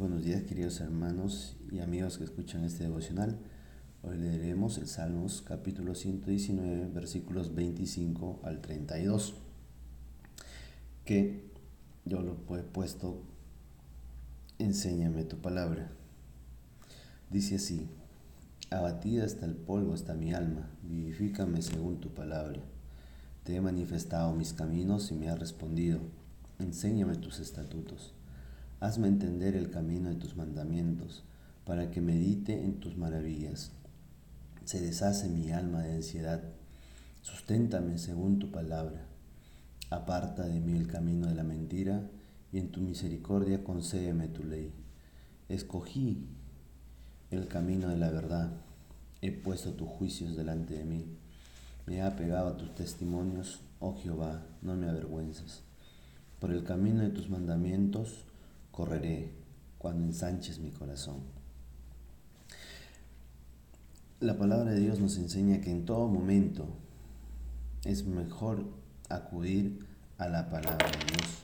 buenos 0.00 0.24
días 0.24 0.44
queridos 0.44 0.80
hermanos 0.80 1.58
y 1.70 1.80
amigos 1.80 2.16
que 2.16 2.24
escuchan 2.24 2.64
este 2.64 2.84
devocional. 2.84 3.38
Hoy 4.02 4.16
leeremos 4.16 4.78
el 4.78 4.86
Salmos 4.86 5.42
capítulo 5.42 5.94
119 5.94 6.86
versículos 6.86 7.54
25 7.54 8.40
al 8.42 8.62
32 8.62 9.34
que 11.04 11.44
yo 12.06 12.22
lo 12.22 12.38
he 12.56 12.62
puesto 12.62 13.20
Enséñame 14.58 15.24
tu 15.24 15.36
palabra. 15.36 15.92
Dice 17.28 17.56
así, 17.56 17.86
abatida 18.70 19.26
hasta 19.26 19.44
el 19.44 19.54
polvo 19.54 19.94
está 19.94 20.14
mi 20.14 20.32
alma, 20.32 20.70
vivifícame 20.82 21.60
según 21.60 22.00
tu 22.00 22.08
palabra. 22.14 22.62
Te 23.44 23.54
he 23.54 23.60
manifestado 23.60 24.32
mis 24.32 24.54
caminos 24.54 25.12
y 25.12 25.14
me 25.14 25.28
has 25.28 25.38
respondido, 25.38 26.00
enséñame 26.58 27.16
tus 27.16 27.38
estatutos. 27.38 28.14
Hazme 28.80 29.08
entender 29.08 29.56
el 29.56 29.68
camino 29.68 30.08
de 30.08 30.14
tus 30.14 30.38
mandamientos, 30.38 31.22
para 31.66 31.90
que 31.90 32.00
medite 32.00 32.64
en 32.64 32.80
tus 32.80 32.96
maravillas. 32.96 33.72
Se 34.64 34.80
deshace 34.80 35.28
mi 35.28 35.52
alma 35.52 35.82
de 35.82 35.96
ansiedad. 35.96 36.42
Susténtame 37.20 37.98
según 37.98 38.38
tu 38.38 38.50
palabra. 38.50 39.04
Aparta 39.90 40.46
de 40.46 40.60
mí 40.60 40.78
el 40.78 40.86
camino 40.86 41.28
de 41.28 41.34
la 41.34 41.44
mentira, 41.44 42.08
y 42.52 42.58
en 42.58 42.72
tu 42.72 42.80
misericordia 42.80 43.62
concédeme 43.62 44.28
tu 44.28 44.44
ley. 44.44 44.72
Escogí 45.50 46.26
el 47.30 47.48
camino 47.48 47.88
de 47.88 47.98
la 47.98 48.10
verdad. 48.10 48.50
He 49.20 49.30
puesto 49.30 49.74
tus 49.74 49.88
juicios 49.88 50.36
delante 50.36 50.72
de 50.72 50.84
mí. 50.84 51.04
Me 51.84 51.96
he 51.96 52.02
apegado 52.02 52.48
a 52.48 52.56
tus 52.56 52.74
testimonios, 52.74 53.60
oh 53.78 53.94
Jehová, 53.96 54.46
no 54.62 54.74
me 54.74 54.88
avergüences. 54.88 55.64
Por 56.38 56.50
el 56.50 56.64
camino 56.64 57.02
de 57.02 57.10
tus 57.10 57.28
mandamientos 57.28 58.24
correré 58.70 59.32
cuando 59.78 60.04
ensanches 60.04 60.58
mi 60.58 60.70
corazón. 60.70 61.20
La 64.20 64.36
palabra 64.36 64.72
de 64.72 64.80
Dios 64.80 65.00
nos 65.00 65.16
enseña 65.16 65.60
que 65.60 65.70
en 65.70 65.86
todo 65.86 66.06
momento 66.06 66.66
es 67.84 68.04
mejor 68.04 68.64
acudir 69.08 69.86
a 70.18 70.28
la 70.28 70.50
palabra 70.50 70.86
de 70.90 71.14
Dios. 71.14 71.42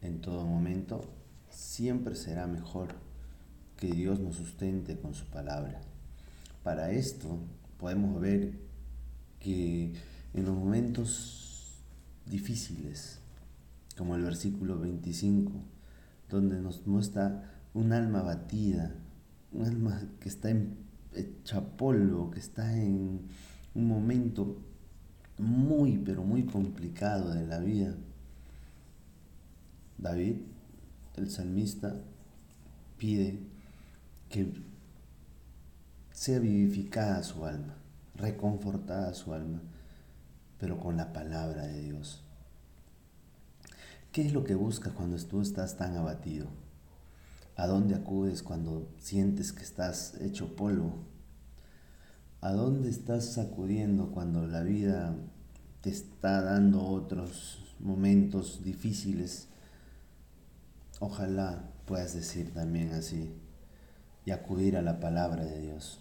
En 0.00 0.20
todo 0.20 0.46
momento 0.46 1.04
siempre 1.50 2.14
será 2.14 2.46
mejor 2.46 2.88
que 3.76 3.88
Dios 3.88 4.20
nos 4.20 4.36
sustente 4.36 4.98
con 4.98 5.14
su 5.14 5.26
palabra. 5.26 5.80
Para 6.62 6.90
esto 6.92 7.38
podemos 7.78 8.20
ver 8.20 8.52
que 9.38 9.92
en 10.32 10.44
los 10.44 10.54
momentos 10.54 11.74
difíciles, 12.26 13.18
como 13.96 14.16
el 14.16 14.22
versículo 14.22 14.78
25, 14.78 15.52
donde 16.30 16.60
nos 16.60 16.86
muestra 16.86 17.50
un 17.74 17.92
alma 17.92 18.22
batida, 18.22 18.94
un 19.52 19.66
alma 19.66 20.02
que 20.20 20.28
está 20.28 20.50
hecha 21.14 21.60
polvo, 21.76 22.30
que 22.30 22.40
está 22.40 22.76
en 22.76 23.22
un 23.74 23.88
momento 23.88 24.58
muy, 25.38 25.98
pero 25.98 26.22
muy 26.22 26.44
complicado 26.44 27.32
de 27.34 27.46
la 27.46 27.58
vida. 27.58 27.94
David, 29.98 30.36
el 31.16 31.30
salmista, 31.30 31.96
pide 32.98 33.38
que 34.28 34.52
sea 36.12 36.38
vivificada 36.38 37.22
su 37.22 37.44
alma, 37.44 37.74
reconfortada 38.14 39.14
su 39.14 39.32
alma, 39.32 39.60
pero 40.58 40.78
con 40.78 40.96
la 40.96 41.12
palabra 41.12 41.66
de 41.66 41.82
Dios. 41.82 42.22
¿Qué 44.12 44.22
es 44.22 44.32
lo 44.32 44.42
que 44.42 44.56
buscas 44.56 44.92
cuando 44.92 45.16
tú 45.24 45.40
estás 45.40 45.76
tan 45.76 45.96
abatido? 45.96 46.48
¿A 47.54 47.68
dónde 47.68 47.94
acudes 47.94 48.42
cuando 48.42 48.88
sientes 48.98 49.52
que 49.52 49.62
estás 49.62 50.14
hecho 50.20 50.56
polvo? 50.56 51.04
¿A 52.40 52.50
dónde 52.50 52.90
estás 52.90 53.38
acudiendo 53.38 54.10
cuando 54.10 54.48
la 54.48 54.62
vida 54.62 55.14
te 55.80 55.90
está 55.90 56.42
dando 56.42 56.84
otros 56.84 57.76
momentos 57.78 58.64
difíciles? 58.64 59.46
Ojalá 60.98 61.70
puedas 61.86 62.12
decir 62.12 62.52
también 62.52 62.90
así 62.94 63.32
y 64.24 64.32
acudir 64.32 64.76
a 64.76 64.82
la 64.82 64.98
palabra 64.98 65.44
de 65.44 65.60
Dios. 65.60 66.00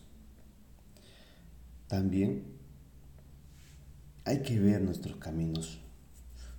También 1.87 2.43
hay 4.25 4.41
que 4.41 4.59
ver 4.59 4.81
nuestros 4.81 5.17
caminos 5.17 5.79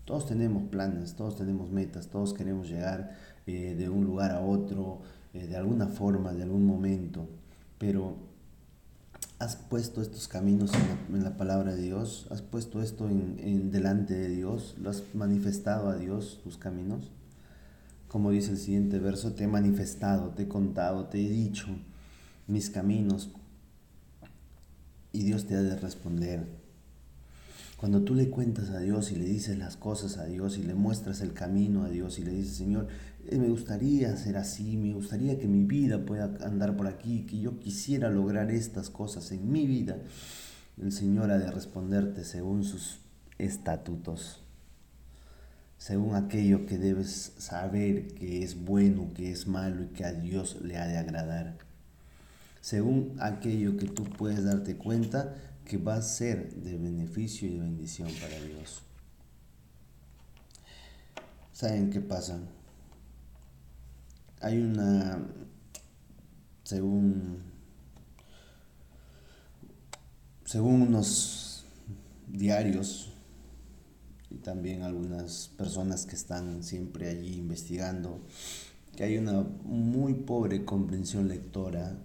todos 0.05 0.27
tenemos 0.27 0.65
planes, 0.65 1.15
todos 1.15 1.37
tenemos 1.37 1.71
metas, 1.71 2.09
todos 2.09 2.35
queremos 2.35 2.69
llegar 2.69 3.17
eh, 3.47 3.75
de 3.77 3.89
un 3.89 4.05
lugar 4.05 4.33
a 4.33 4.41
otro, 4.41 5.01
eh, 5.35 5.47
de 5.47 5.57
alguna 5.57 5.87
forma, 5.87 6.33
de 6.33 6.43
algún 6.43 6.67
momento, 6.67 7.29
pero 7.79 8.17
has 9.39 9.57
puesto 9.57 10.03
estos 10.03 10.29
caminos 10.29 10.71
en 11.13 11.25
la, 11.25 11.37
palabra 11.37 11.75
de 11.75 11.83
Dios, 11.83 12.27
has 12.31 12.43
puesto 12.43 12.83
esto 12.83 13.09
en, 13.09 13.71
delante 13.71 14.15
de 14.15 14.29
Dios, 14.29 14.77
lo 14.79 14.91
has 14.91 15.03
manifestado 15.15 15.89
a 15.89 15.97
Dios, 15.97 16.41
tus 16.45 16.59
caminos. 16.59 17.11
Como 18.09 18.33
dice 18.33 18.51
el 18.51 18.59
siguiente 18.59 18.99
verso, 18.99 19.33
te 19.33 19.45
he 19.45 19.47
manifestado, 19.47 20.31
te 20.31 20.43
he 20.43 20.49
contado, 20.49 21.07
te 21.07 21.25
he 21.25 21.31
dicho 21.31 21.69
mis 22.49 22.69
caminos 22.69 23.31
y 25.13 25.23
Dios 25.23 25.47
te 25.47 25.55
ha 25.55 25.63
de 25.63 25.77
responder 25.77 26.60
cuando 27.81 28.03
tú 28.03 28.15
le 28.15 28.29
cuentas 28.29 28.69
a 28.69 28.81
Dios 28.81 29.11
y 29.11 29.17
le 29.17 29.25
dices 29.25 29.57
las 29.57 29.79
cosas 29.79 30.19
a 30.19 30.27
Dios 30.27 30.59
y 30.59 30.63
le 30.63 30.75
muestras 30.75 31.23
el 31.23 31.33
camino 31.33 31.83
a 31.83 31.89
Dios 31.89 32.19
y 32.19 32.25
le 32.25 32.31
dices, 32.31 32.59
Señor, 32.59 32.89
eh, 33.27 33.39
me 33.39 33.49
gustaría 33.49 34.15
ser 34.19 34.37
así, 34.37 34.77
me 34.77 34.93
gustaría 34.93 35.39
que 35.39 35.49
mi 35.49 35.65
vida 35.65 36.05
pueda 36.05 36.31
andar 36.45 36.77
por 36.77 36.89
aquí, 36.89 37.23
que 37.23 37.41
yo 37.41 37.59
quisiera 37.59 38.11
lograr 38.11 38.51
estas 38.51 38.91
cosas 38.91 39.33
en 39.33 39.51
mi 39.51 39.67
vida, 39.67 39.97
el 40.77 40.93
Señor 40.93 41.31
ha 41.31 41.39
de 41.39 41.51
responderte 41.51 42.25
según 42.25 42.65
sus 42.65 42.99
estatutos, 43.39 44.43
según 45.79 46.17
aquello 46.17 46.67
que 46.67 46.77
debes 46.77 47.33
saber 47.39 48.09
que 48.09 48.43
es 48.43 48.63
bueno, 48.63 49.09
que 49.15 49.33
es 49.33 49.47
malo 49.47 49.85
y 49.85 49.87
que 49.87 50.05
a 50.05 50.13
Dios 50.13 50.59
le 50.61 50.77
ha 50.77 50.87
de 50.87 50.99
agradar, 50.99 51.57
según 52.61 53.17
aquello 53.21 53.79
que 53.79 53.87
tú 53.87 54.05
puedes 54.05 54.45
darte 54.45 54.77
cuenta 54.77 55.35
que 55.71 55.79
va 55.79 55.95
a 55.95 56.03
ser 56.03 56.53
de 56.53 56.77
beneficio 56.77 57.47
y 57.47 57.53
de 57.53 57.61
bendición 57.61 58.09
para 58.21 58.41
Dios. 58.41 58.83
¿Saben 61.53 61.91
qué 61.91 62.01
pasa? 62.01 62.41
Hay 64.41 64.59
una, 64.59 65.25
según, 66.65 67.39
según 70.45 70.83
unos 70.83 71.65
diarios 72.27 73.13
y 74.29 74.39
también 74.39 74.83
algunas 74.83 75.53
personas 75.57 76.05
que 76.05 76.17
están 76.17 76.65
siempre 76.65 77.11
allí 77.11 77.35
investigando, 77.35 78.27
que 78.97 79.05
hay 79.05 79.19
una 79.19 79.43
muy 79.63 80.15
pobre 80.15 80.65
comprensión 80.65 81.29
lectora 81.29 81.97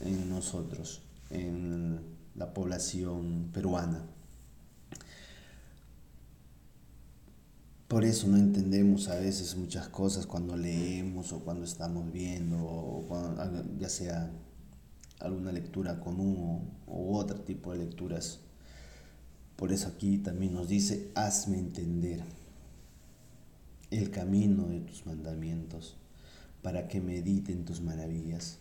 en 0.00 0.28
nosotros, 0.28 1.02
en 1.30 2.11
la 2.34 2.52
población 2.54 3.50
peruana. 3.52 4.04
Por 7.88 8.04
eso 8.04 8.26
no 8.26 8.38
entendemos 8.38 9.08
a 9.08 9.16
veces 9.16 9.54
muchas 9.54 9.88
cosas 9.88 10.26
cuando 10.26 10.56
leemos 10.56 11.32
o 11.32 11.40
cuando 11.40 11.64
estamos 11.64 12.10
viendo, 12.10 12.56
o 12.58 13.06
ya 13.78 13.90
sea 13.90 14.30
alguna 15.20 15.52
lectura 15.52 16.00
común 16.00 16.70
o, 16.86 16.96
u 16.96 17.16
otro 17.16 17.40
tipo 17.40 17.72
de 17.72 17.78
lecturas. 17.78 18.40
Por 19.56 19.72
eso 19.72 19.88
aquí 19.88 20.18
también 20.18 20.54
nos 20.54 20.68
dice, 20.68 21.10
hazme 21.14 21.58
entender 21.58 22.22
el 23.90 24.10
camino 24.10 24.68
de 24.68 24.80
tus 24.80 25.04
mandamientos, 25.04 25.96
para 26.62 26.88
que 26.88 27.00
medite 27.00 27.52
en 27.52 27.64
tus 27.64 27.80
maravillas. 27.80 28.58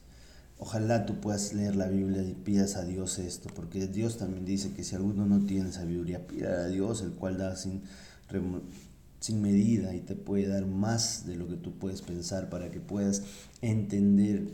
Ojalá 0.64 1.08
tú 1.08 1.20
puedas 1.20 1.54
leer 1.54 1.76
la 1.76 1.88
Biblia 1.88 2.22
y 2.22 2.36
pidas 2.36 2.76
a 2.76 2.86
Dios 2.86 3.18
esto, 3.18 3.50
porque 3.56 3.88
Dios 3.88 4.18
también 4.18 4.46
dice 4.46 4.74
que 4.74 4.84
si 4.84 4.96
alguno 4.96 5.26
no 5.26 5.44
tiene 5.44 5.72
sabiduría, 5.72 6.28
pida 6.28 6.66
a 6.66 6.68
Dios, 6.68 7.02
el 7.02 7.14
cual 7.14 7.40
da 7.40 7.56
sin, 7.56 7.82
sin 9.20 9.42
medida 9.42 9.96
y 9.96 10.02
te 10.02 10.14
puede 10.16 10.48
dar 10.48 10.68
más 10.68 11.26
de 11.26 11.36
lo 11.36 11.48
que 11.48 11.56
tú 11.56 11.80
puedes 11.80 12.04
pensar 12.04 12.52
para 12.52 12.70
que 12.70 12.80
puedas 12.80 13.24
entender 13.64 14.50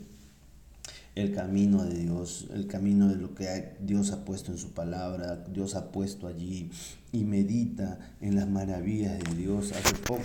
el 1.16 1.34
camino 1.34 1.84
de 1.84 1.96
Dios, 1.96 2.48
el 2.54 2.68
camino 2.68 3.10
de 3.10 3.18
lo 3.18 3.36
que 3.36 3.76
Dios 3.82 4.12
ha 4.12 4.24
puesto 4.24 4.54
en 4.54 4.60
su 4.60 4.70
palabra, 4.70 5.44
Dios 5.52 5.76
ha 5.76 5.92
puesto 5.92 6.28
allí 6.28 6.70
y 7.12 7.26
medita 7.26 8.00
en 8.22 8.36
las 8.36 8.48
maravillas 8.48 9.20
de 9.20 9.36
Dios. 9.36 9.74
Hace 9.74 9.96
poco, 9.96 10.24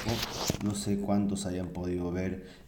no 0.62 0.76
sé 0.76 0.98
cuántos 0.98 1.44
hayan 1.46 1.70
podido 1.70 2.12
ver 2.12 2.61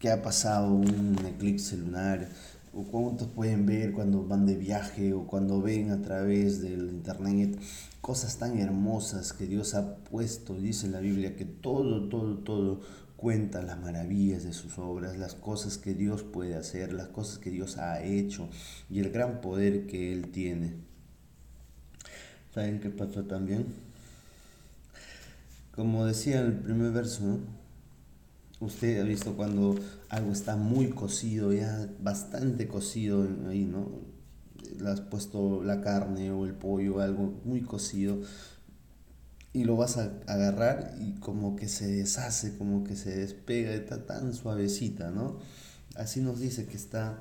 qué 0.00 0.10
ha 0.10 0.22
pasado 0.22 0.72
un 0.72 1.16
eclipse 1.26 1.76
lunar, 1.76 2.28
o 2.72 2.84
cuántos 2.84 3.28
pueden 3.28 3.66
ver 3.66 3.92
cuando 3.92 4.24
van 4.24 4.46
de 4.46 4.56
viaje 4.56 5.12
o 5.12 5.26
cuando 5.26 5.60
ven 5.60 5.90
a 5.90 6.02
través 6.02 6.62
del 6.62 6.88
internet 6.88 7.58
cosas 8.00 8.38
tan 8.38 8.58
hermosas 8.58 9.32
que 9.32 9.46
Dios 9.46 9.74
ha 9.74 9.96
puesto. 9.96 10.54
Dice 10.54 10.88
la 10.88 11.00
Biblia 11.00 11.36
que 11.36 11.44
todo, 11.44 12.08
todo, 12.08 12.38
todo 12.38 12.80
cuenta 13.16 13.60
las 13.62 13.78
maravillas 13.78 14.44
de 14.44 14.52
sus 14.52 14.78
obras, 14.78 15.18
las 15.18 15.34
cosas 15.34 15.78
que 15.78 15.94
Dios 15.94 16.22
puede 16.22 16.54
hacer, 16.54 16.92
las 16.92 17.08
cosas 17.08 17.38
que 17.38 17.50
Dios 17.50 17.76
ha 17.76 18.02
hecho 18.02 18.48
y 18.88 19.00
el 19.00 19.10
gran 19.10 19.40
poder 19.40 19.86
que 19.86 20.12
Él 20.12 20.30
tiene. 20.30 20.74
¿Saben 22.54 22.80
qué 22.80 22.88
pasó 22.88 23.24
también? 23.24 23.66
Como 25.74 26.06
decía 26.06 26.40
el 26.40 26.54
primer 26.54 26.92
verso, 26.92 27.38
usted 28.60 29.00
ha 29.00 29.04
visto 29.04 29.36
cuando 29.36 29.74
algo 30.08 30.32
está 30.32 30.56
muy 30.56 30.90
cocido, 30.90 31.52
ya 31.52 31.88
bastante 32.00 32.68
cocido 32.68 33.26
ahí, 33.48 33.64
¿no? 33.64 33.88
Le 34.78 34.88
has 34.88 35.00
puesto 35.00 35.62
la 35.62 35.80
carne 35.80 36.30
o 36.30 36.44
el 36.44 36.54
pollo, 36.54 37.00
algo 37.00 37.40
muy 37.44 37.62
cocido, 37.62 38.20
y 39.52 39.64
lo 39.64 39.76
vas 39.76 39.96
a 39.96 40.12
agarrar 40.26 40.94
y 41.00 41.14
como 41.14 41.56
que 41.56 41.68
se 41.68 41.88
deshace, 41.88 42.56
como 42.56 42.84
que 42.84 42.94
se 42.94 43.16
despega, 43.16 43.72
está 43.72 44.06
tan 44.06 44.32
suavecita, 44.32 45.10
¿no? 45.10 45.38
Así 45.96 46.20
nos 46.20 46.38
dice 46.38 46.66
que 46.66 46.76
está 46.76 47.18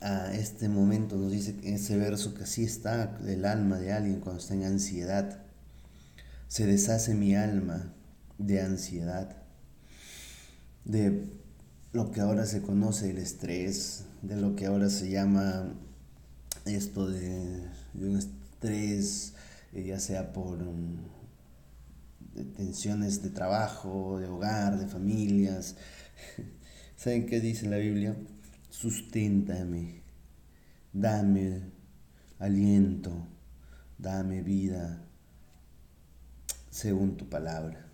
a 0.00 0.34
este 0.34 0.68
momento, 0.68 1.16
nos 1.16 1.30
dice 1.30 1.56
ese 1.62 1.96
verso 1.96 2.34
que 2.34 2.44
así 2.44 2.64
está 2.64 3.18
el 3.26 3.44
alma 3.44 3.78
de 3.78 3.92
alguien 3.92 4.20
cuando 4.20 4.40
está 4.40 4.54
en 4.54 4.64
ansiedad. 4.64 5.42
Se 6.48 6.66
deshace 6.66 7.14
mi 7.14 7.36
alma 7.36 7.92
de 8.38 8.60
ansiedad, 8.60 9.42
de 10.84 11.28
lo 11.92 12.10
que 12.10 12.20
ahora 12.20 12.46
se 12.46 12.62
conoce 12.62 13.10
el 13.10 13.18
estrés, 13.18 14.04
de 14.22 14.36
lo 14.36 14.54
que 14.56 14.66
ahora 14.66 14.90
se 14.90 15.10
llama 15.10 15.72
esto 16.64 17.08
de, 17.08 17.62
un 17.94 18.16
estrés 18.16 19.34
eh, 19.72 19.84
ya 19.84 20.00
sea 20.00 20.32
por 20.32 20.62
um, 20.62 20.96
tensiones 22.56 23.22
de 23.22 23.30
trabajo, 23.30 24.18
de 24.18 24.26
hogar, 24.26 24.78
de 24.78 24.86
familias. 24.86 25.76
¿Saben 26.96 27.26
qué 27.26 27.40
dice 27.40 27.68
la 27.68 27.76
Biblia? 27.76 28.16
Susténtame, 28.70 30.02
dame 30.92 31.62
aliento, 32.38 33.26
dame 33.98 34.42
vida, 34.42 35.02
según 36.70 37.16
tu 37.16 37.28
palabra. 37.28 37.85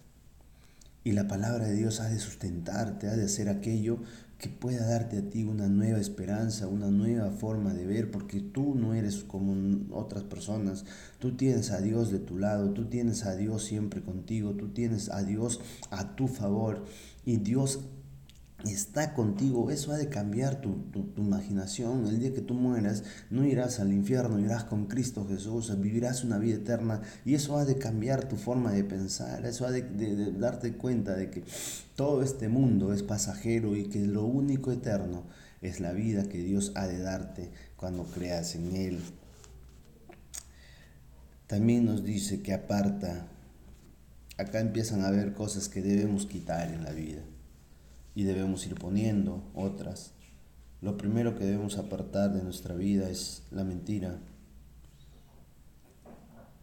Y 1.04 1.12
la 1.12 1.26
palabra 1.26 1.66
de 1.66 1.74
Dios 1.74 2.00
ha 2.00 2.08
de 2.08 2.18
sustentarte, 2.18 3.08
ha 3.08 3.16
de 3.16 3.24
hacer 3.24 3.48
aquello 3.48 3.98
que 4.38 4.48
pueda 4.48 4.86
darte 4.86 5.18
a 5.18 5.30
ti 5.30 5.44
una 5.44 5.68
nueva 5.68 5.98
esperanza, 5.98 6.66
una 6.66 6.90
nueva 6.90 7.30
forma 7.30 7.74
de 7.74 7.86
ver, 7.86 8.10
porque 8.10 8.40
tú 8.40 8.74
no 8.74 8.92
eres 8.92 9.22
como 9.22 9.54
otras 9.96 10.24
personas, 10.24 10.84
tú 11.20 11.36
tienes 11.36 11.70
a 11.70 11.80
Dios 11.80 12.10
de 12.10 12.18
tu 12.18 12.38
lado, 12.38 12.70
tú 12.70 12.86
tienes 12.86 13.24
a 13.24 13.36
Dios 13.36 13.64
siempre 13.64 14.02
contigo, 14.02 14.54
tú 14.54 14.70
tienes 14.70 15.10
a 15.10 15.22
Dios 15.22 15.60
a 15.90 16.16
tu 16.16 16.26
favor. 16.26 16.84
Y 17.24 17.36
Dios 17.36 17.80
está 18.70 19.14
contigo, 19.14 19.70
eso 19.70 19.92
ha 19.92 19.96
de 19.96 20.08
cambiar 20.08 20.60
tu, 20.60 20.76
imaginación. 21.16 22.06
El 22.06 22.20
día 22.20 22.32
que 22.32 22.40
tú 22.40 22.54
mueras, 22.54 23.02
no 23.30 23.44
irás 23.44 23.80
al 23.80 23.92
infierno, 23.92 24.38
irás 24.38 24.64
con 24.64 24.86
Cristo 24.86 25.26
Jesús, 25.28 25.78
vivirás 25.80 26.24
una 26.24 26.38
vida 26.38 26.56
eterna 26.56 27.02
y 27.24 27.34
eso 27.34 27.56
ha 27.58 27.64
de 27.64 27.78
cambiar 27.78 28.28
tu 28.28 28.36
forma 28.36 28.72
de 28.72 28.84
pensar, 28.84 29.44
eso 29.46 29.66
ha 29.66 29.70
de, 29.70 30.32
darte 30.32 30.74
cuenta 30.74 31.14
de 31.14 31.30
que 31.30 31.44
todo 31.96 32.22
este 32.22 32.48
mundo 32.48 32.92
es 32.92 33.02
pasajero 33.02 33.76
y 33.76 33.84
que 33.84 34.06
lo 34.06 34.24
único 34.24 34.70
eterno 34.70 35.24
es 35.60 35.80
la 35.80 35.92
vida 35.92 36.28
que 36.28 36.38
Dios 36.38 36.72
ha 36.74 36.86
de 36.86 36.98
darte 36.98 37.50
cuando 37.76 38.04
creas 38.04 38.54
en 38.54 38.76
Él. 38.76 39.00
También 41.46 41.84
nos 41.84 42.04
dice 42.04 42.40
que 42.40 42.54
aparta, 42.54 43.26
acá 44.38 44.60
empiezan 44.60 45.02
a 45.02 45.08
haber 45.08 45.34
cosas 45.34 45.68
que 45.68 45.82
debemos 45.82 46.26
quitar 46.26 46.72
en 46.72 46.84
la 46.84 46.92
vida 46.92 47.22
y 48.14 48.24
debemos 48.24 48.66
ir 48.66 48.74
poniendo 48.74 49.42
otras. 49.54 50.12
Lo 50.80 50.96
primero 50.96 51.36
que 51.36 51.44
debemos 51.44 51.78
apartar 51.78 52.32
de 52.32 52.42
nuestra 52.42 52.74
vida 52.74 53.08
es 53.08 53.44
la 53.50 53.64
mentira, 53.64 54.18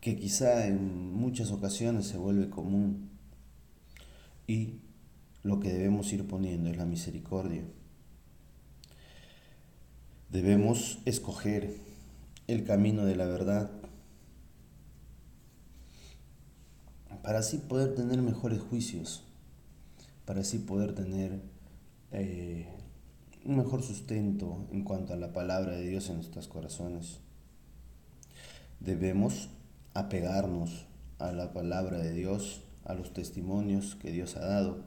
que 0.02 0.18
quizá 0.18 0.68
en 0.68 1.14
muchas 1.14 1.52
ocasiones 1.52 2.08
se 2.08 2.18
vuelve 2.18 2.50
común. 2.50 3.10
Y 4.48 4.80
lo 5.44 5.60
que 5.60 5.72
debemos 5.72 6.12
ir 6.12 6.28
poniendo 6.28 6.70
es 6.70 6.78
la 6.78 6.86
misericordia. 6.86 7.64
Debemos 10.30 11.00
escoger 11.06 11.78
el 12.48 12.64
camino 12.64 13.06
de 13.06 13.16
la 13.16 13.26
verdad 13.26 13.72
para 17.24 17.40
así 17.40 17.58
poder 17.58 17.96
tener 17.96 18.22
mejores 18.22 18.60
juicios 18.60 19.29
para 20.30 20.42
así 20.42 20.60
poder 20.60 20.94
tener 20.94 21.42
eh, 22.12 22.68
un 23.46 23.58
mejor 23.58 23.82
sustento 23.82 24.68
en 24.72 24.84
cuanto 24.84 25.12
a 25.12 25.18
la 25.18 25.34
palabra 25.34 25.72
de 25.72 25.90
Dios 25.90 26.08
en 26.08 26.18
nuestros 26.18 26.48
corazones. 26.48 27.18
Debemos 28.80 29.50
apegarnos 29.96 30.86
a 31.18 31.32
la 31.32 31.52
palabra 31.52 31.98
de 31.98 32.14
Dios, 32.14 32.62
a 32.86 32.94
los 32.94 33.12
testimonios 33.12 33.96
que 33.96 34.12
Dios 34.12 34.38
ha 34.38 34.46
dado, 34.46 34.84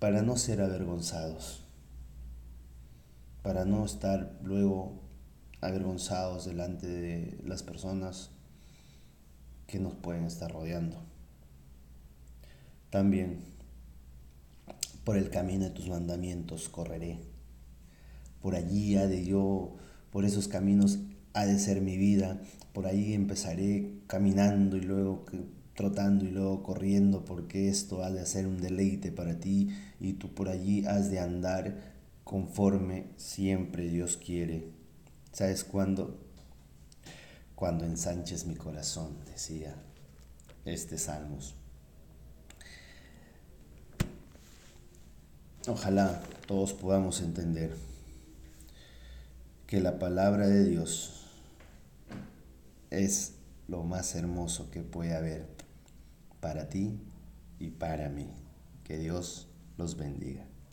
para 0.00 0.20
no 0.20 0.36
ser 0.36 0.60
avergonzados, 0.60 1.64
para 3.42 3.64
no 3.64 3.86
estar 3.86 4.38
luego 4.42 5.00
avergonzados 5.62 6.44
delante 6.44 6.86
de 6.86 7.38
las 7.42 7.62
personas 7.62 8.32
que 9.66 9.80
nos 9.80 9.94
pueden 9.94 10.26
estar 10.26 10.52
rodeando. 10.52 11.09
También, 12.90 13.38
por 15.04 15.16
el 15.16 15.30
camino 15.30 15.64
de 15.64 15.70
tus 15.70 15.88
mandamientos 15.88 16.68
correré. 16.68 17.18
Por 18.42 18.54
allí 18.54 18.96
ha 18.96 19.06
de 19.06 19.24
yo, 19.24 19.76
por 20.10 20.24
esos 20.24 20.48
caminos 20.48 20.98
ha 21.32 21.46
de 21.46 21.58
ser 21.58 21.80
mi 21.80 21.96
vida. 21.96 22.40
Por 22.72 22.86
allí 22.86 23.14
empezaré 23.14 23.94
caminando 24.06 24.76
y 24.76 24.80
luego 24.80 25.24
trotando 25.74 26.24
y 26.24 26.30
luego 26.30 26.62
corriendo, 26.62 27.24
porque 27.24 27.68
esto 27.68 28.02
ha 28.02 28.10
de 28.10 28.26
ser 28.26 28.46
un 28.46 28.60
deleite 28.60 29.12
para 29.12 29.38
ti 29.38 29.70
y 29.98 30.14
tú 30.14 30.34
por 30.34 30.48
allí 30.48 30.84
has 30.84 31.10
de 31.10 31.20
andar 31.20 31.94
conforme 32.24 33.06
siempre 33.16 33.88
Dios 33.88 34.16
quiere. 34.16 34.68
¿Sabes 35.32 35.64
cuándo? 35.64 36.18
Cuando 37.54 37.84
ensanches 37.84 38.46
mi 38.46 38.56
corazón, 38.56 39.16
decía 39.26 39.74
este 40.64 40.98
Salmos. 40.98 41.59
Ojalá 45.70 46.20
todos 46.48 46.72
podamos 46.72 47.20
entender 47.20 47.76
que 49.68 49.80
la 49.80 50.00
palabra 50.00 50.48
de 50.48 50.64
Dios 50.64 51.26
es 52.90 53.34
lo 53.68 53.84
más 53.84 54.16
hermoso 54.16 54.68
que 54.72 54.82
puede 54.82 55.14
haber 55.14 55.46
para 56.40 56.68
ti 56.68 56.98
y 57.60 57.70
para 57.70 58.08
mí. 58.08 58.26
Que 58.82 58.98
Dios 58.98 59.46
los 59.78 59.96
bendiga. 59.96 60.49